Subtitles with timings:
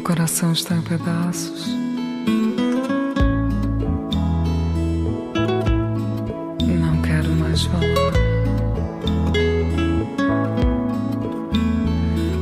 [0.00, 1.68] Meu coração está em pedaços.
[6.64, 8.14] Não quero mais falar.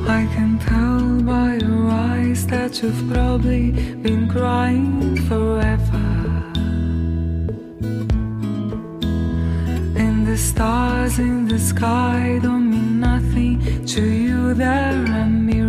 [0.06, 3.72] I can tell by your eyes that you've probably
[4.02, 5.98] been crying forever.
[9.96, 15.67] And the stars in the sky don't mean nothing to you, they're a mirror.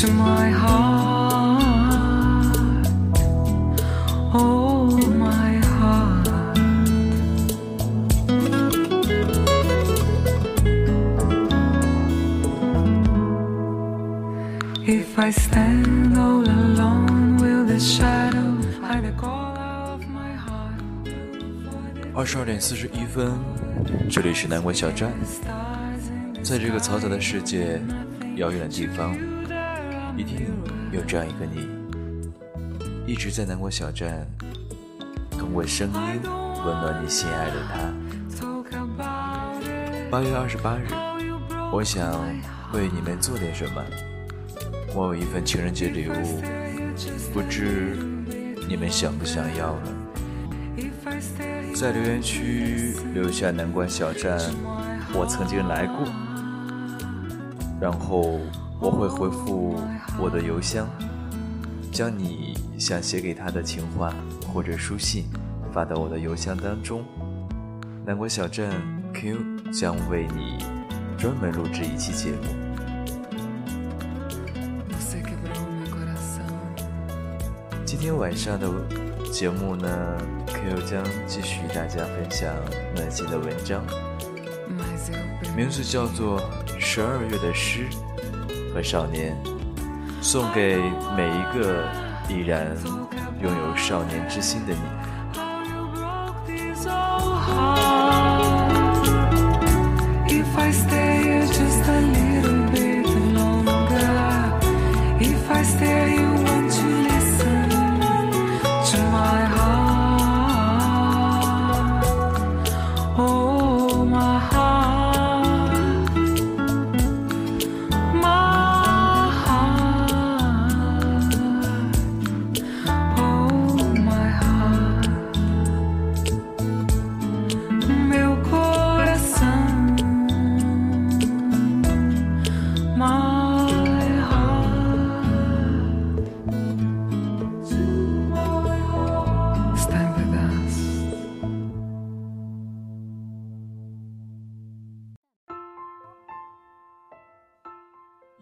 [0.00, 1.62] To my heart?
[4.32, 6.26] Oh, my heart.
[14.86, 19.60] If I stand all alone, will the shadow hide the color
[19.92, 20.80] of my heart?
[22.14, 23.38] 二十二点四十一分，
[24.08, 25.12] 这里是南国小站，
[26.42, 27.82] 在这个嘈杂的世界，
[28.36, 29.14] 遥远的地方，
[30.16, 30.46] 一定
[30.92, 31.68] 有这样一个你，
[33.06, 34.26] 一直在南关小站，
[35.30, 36.20] 通过声音
[36.64, 37.92] 温暖你心爱的他。
[40.10, 40.88] 八月二十八日，
[41.72, 42.12] 我想
[42.72, 43.82] 为你们做点什么。
[44.94, 46.42] 我有一份情人节礼物，
[47.32, 47.96] 不知
[48.68, 49.92] 你们想不想要呢？
[51.74, 54.38] 在留言区留下南关小站，
[55.14, 56.04] 我曾经来过，
[57.80, 58.40] 然后
[58.82, 59.76] 我会回复
[60.18, 60.88] 我的邮箱，
[61.92, 64.10] 将你想写给他的情话
[64.52, 65.26] 或者书信
[65.70, 67.04] 发到我的邮箱当中。
[68.06, 68.70] 南国小镇
[69.12, 69.36] Q
[69.70, 70.64] 将为你
[71.18, 72.38] 专门录制一期节目。
[77.84, 78.66] 今天晚上的
[79.30, 80.16] 节目呢
[80.46, 82.48] ，Q 将继续与大家分享
[82.94, 83.84] 暖心的文章。
[85.54, 86.40] 名字叫做
[86.80, 87.86] 《十二月的诗
[88.72, 89.36] 和少年》，
[90.22, 90.76] 送给
[91.16, 91.84] 每一个
[92.28, 92.76] 依然
[93.42, 94.99] 拥有少年之心的你。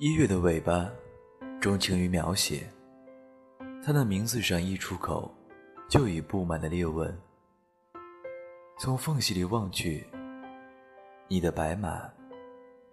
[0.01, 0.89] 一月的尾巴，
[1.61, 2.63] 钟情于描写。
[3.85, 5.29] 他的名字上一出口，
[5.89, 7.13] 就已布满了裂纹。
[8.79, 10.07] 从缝隙里望去，
[11.27, 12.09] 你的白马，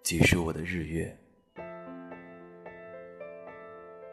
[0.02, 1.16] 即是我的日月。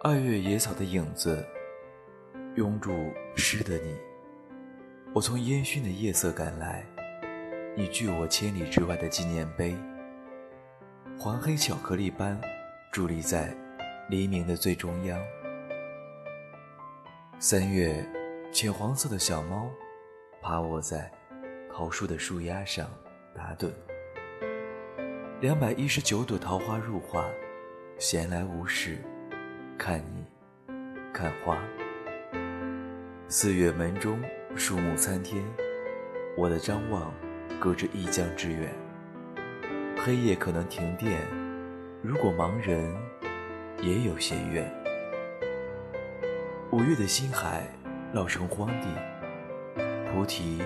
[0.02, 1.42] 二月野草的影子，
[2.56, 2.92] 拥住
[3.34, 3.96] 湿的你。
[5.14, 6.84] 我从烟熏的夜色赶来，
[7.74, 9.74] 你距我千里之外的纪念碑，
[11.18, 12.38] 黄黑巧克力般
[12.92, 13.56] 伫立在
[14.10, 15.18] 黎明的最中央。
[17.38, 18.06] 三月，
[18.52, 19.70] 浅黄色的小猫
[20.42, 21.10] 趴卧在
[21.72, 22.86] 桃树的树丫上
[23.34, 23.70] 打盹。
[25.40, 27.24] 两百一十九朵桃花入画，
[27.98, 28.98] 闲来无事，
[29.78, 30.26] 看你，
[31.14, 31.58] 看花。
[33.26, 34.22] 四月门中
[34.54, 35.42] 树木参天，
[36.36, 37.10] 我的张望
[37.58, 38.70] 隔着一江之远。
[40.04, 41.22] 黑夜可能停电，
[42.04, 42.92] 如果盲人
[43.80, 44.68] 也有些怨。
[46.72, 47.62] 五月的星海
[48.12, 48.88] 绕成荒地，
[50.10, 50.60] 菩提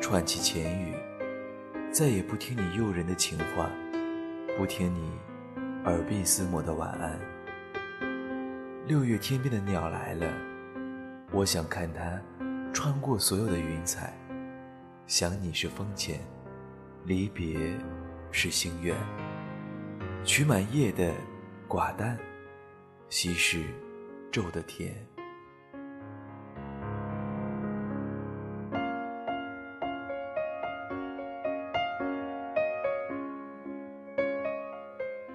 [0.00, 0.94] 串起前语，
[1.90, 3.68] 再也不听你诱人的情话，
[4.56, 5.10] 不听你
[5.84, 7.18] 耳鬓厮磨的晚安。
[8.86, 10.32] 六月天边的鸟来了，
[11.32, 12.20] 我想看它
[12.72, 14.16] 穿过所有的云彩。
[15.08, 16.20] 想你是风前，
[17.04, 17.76] 离别
[18.30, 18.94] 是心愿。
[20.26, 21.14] 取满夜的
[21.68, 22.18] 寡淡，
[23.08, 23.62] 稀释
[24.32, 24.92] 昼的甜。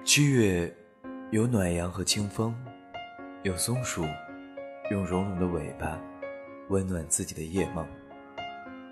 [0.04, 0.70] 七月
[1.30, 2.54] 有暖阳和清风，
[3.44, 4.04] 有松鼠
[4.90, 5.98] 用绒绒的尾巴
[6.68, 7.84] 温暖自己的夜梦。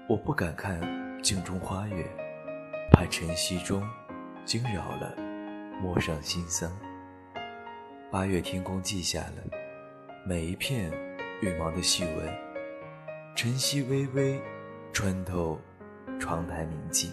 [0.08, 0.80] 我不敢看
[1.22, 2.06] 镜中花月，
[2.90, 3.86] 怕晨曦中
[4.46, 5.19] 惊扰了。
[5.82, 6.70] 陌上新桑。
[8.10, 9.36] 八月天空记下了
[10.26, 10.92] 每一片
[11.40, 12.28] 羽毛的细纹，
[13.34, 14.38] 晨曦微微
[14.92, 15.58] 穿透
[16.18, 17.10] 窗台明镜。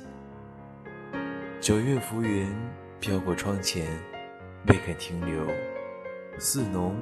[1.62, 2.54] 九月浮云
[3.00, 3.86] 飘过窗前，
[4.68, 5.48] 未肯停留，
[6.38, 6.96] 似浓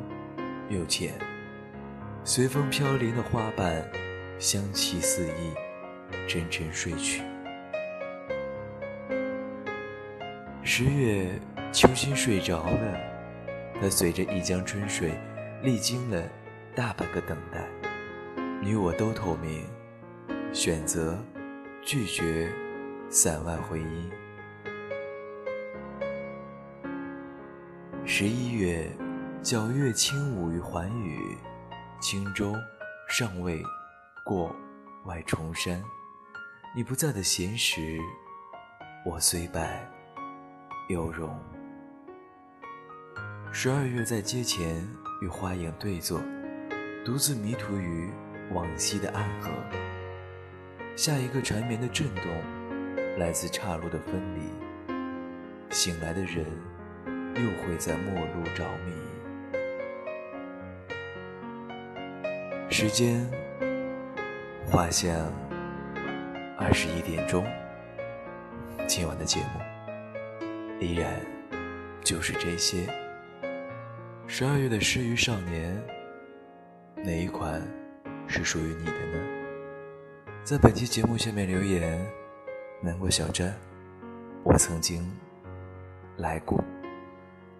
[0.69, 1.13] 又浅。
[2.23, 3.83] 随风飘零的花瓣，
[4.37, 5.53] 香气四溢，
[6.27, 7.23] 沉沉睡去。
[10.63, 11.39] 十月，
[11.75, 12.97] 秋心睡着了。
[13.81, 15.11] 它随着一江春水，
[15.61, 16.23] 历经了
[16.73, 17.67] 大半个等待。
[18.61, 19.65] 你我都透明，
[20.53, 21.21] 选择
[21.83, 22.49] 拒绝
[23.09, 24.09] 散外回音。
[28.05, 28.89] 十一月，
[29.43, 31.37] 皎月轻舞于寰宇，
[31.99, 32.53] 轻舟
[33.09, 33.61] 尚未
[34.23, 34.55] 过
[35.03, 35.83] 外重山。
[36.73, 37.99] 你不在的闲时，
[39.05, 39.85] 我虽败
[40.87, 41.37] 犹荣。
[43.57, 44.85] 十二月在街前
[45.21, 46.21] 与花影对坐，
[47.05, 48.09] 独自迷途于
[48.51, 49.49] 往昔的暗河。
[50.97, 52.25] 下一个缠绵的震动，
[53.17, 54.41] 来自岔路的分离。
[55.73, 56.45] 醒来的人，
[57.07, 58.91] 又会在陌路着迷。
[62.69, 63.25] 时间
[64.65, 65.31] 画向
[66.57, 67.45] 二十一点钟，
[68.85, 69.61] 今晚的节目
[70.81, 71.21] 依然
[72.03, 72.85] 就是这些。
[74.27, 75.81] 十二月的诗与少年，
[76.97, 77.61] 哪一款
[78.27, 79.23] 是属于你的呢？
[80.43, 82.05] 在本期节目下面留言。
[82.81, 83.55] 南国小站，
[84.43, 85.09] 我曾经
[86.17, 86.61] 来过。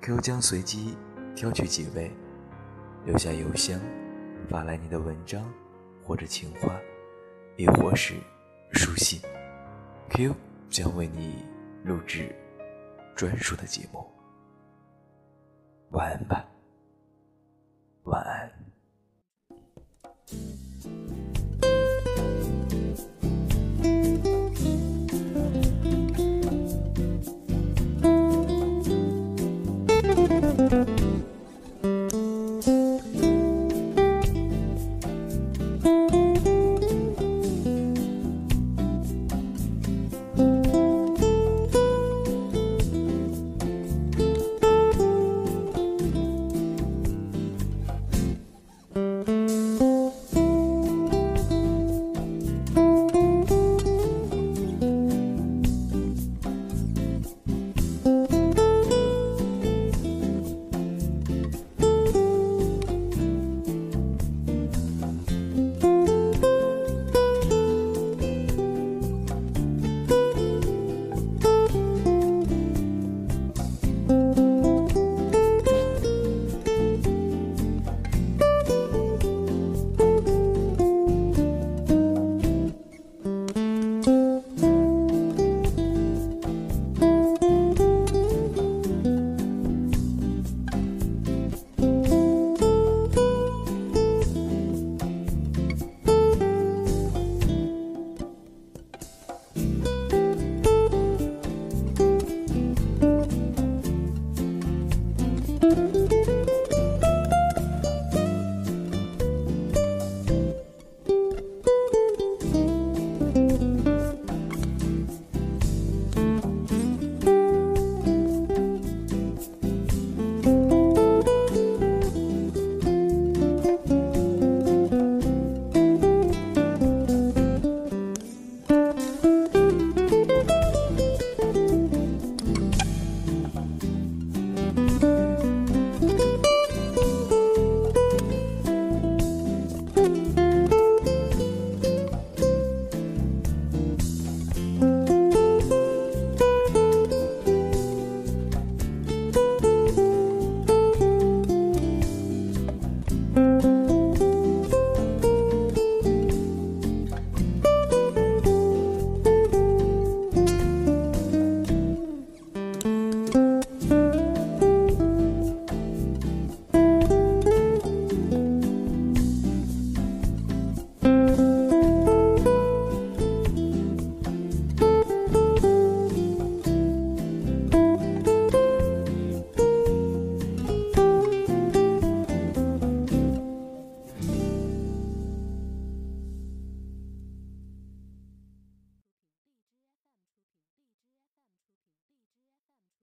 [0.02, 0.98] Q 将随机
[1.36, 2.12] 挑取几位，
[3.06, 3.80] 留下邮箱，
[4.50, 5.50] 发来你的文章
[6.04, 6.76] 或者情话，
[7.56, 8.16] 亦或是
[8.72, 9.22] 书信。
[10.10, 10.36] Q
[10.70, 11.46] 将为你
[11.84, 12.36] 录制
[13.16, 14.06] 专属的节目。
[15.92, 16.46] 晚安吧。